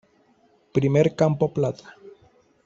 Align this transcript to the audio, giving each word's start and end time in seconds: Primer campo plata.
Primer 0.77 1.07
campo 1.19 1.45
plata. 1.55 1.87